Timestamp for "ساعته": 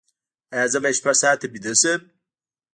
1.23-1.45